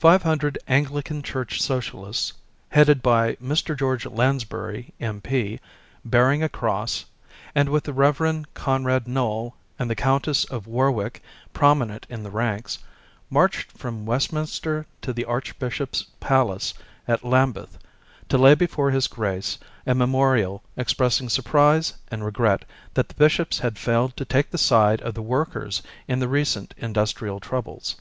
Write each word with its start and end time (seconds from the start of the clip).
Five 0.00 0.24
hundred 0.24 0.58
Anglican 0.66 1.22
church 1.22 1.62
Social 1.62 2.06
ists, 2.08 2.32
headed 2.70 3.02
by 3.02 3.36
Mr. 3.36 3.78
George 3.78 4.04
Lansbury, 4.04 4.92
M.P., 4.98 5.60
bearing 6.04 6.42
a 6.42 6.48
cross, 6.48 7.04
and 7.54 7.68
with 7.68 7.84
the 7.84 7.92
Rev. 7.92 8.46
Conrad 8.54 9.06
Noel 9.06 9.54
and 9.78 9.88
the 9.88 9.94
Countess 9.94 10.42
of 10.46 10.66
War 10.66 10.90
wick 10.90 11.22
prominent 11.52 12.04
in 12.10 12.24
the 12.24 12.32
ranks, 12.32 12.80
marched 13.30 13.70
from 13.70 14.04
Westminster 14.04 14.86
to 15.02 15.12
the 15.12 15.24
Archbishop's 15.24 16.06
palace 16.18 16.74
at 17.06 17.22
Lambeth, 17.24 17.78
to 18.30 18.36
lay 18.36 18.56
before 18.56 18.90
His 18.90 19.06
Grace 19.06 19.58
a 19.86 19.94
memorial 19.94 20.64
expressing 20.76 21.28
surprise 21.28 21.92
and 22.10 22.24
regret 22.24 22.64
that 22.94 23.06
the 23.06 23.14
bishops 23.14 23.60
had 23.60 23.78
failed 23.78 24.16
to 24.16 24.24
take 24.24 24.50
the 24.50 24.58
side 24.58 25.00
of 25.02 25.14
the 25.14 25.22
workers 25.22 25.80
in 26.08 26.18
the 26.18 26.26
recent 26.26 26.74
industrial 26.76 27.38
troubles. 27.38 27.94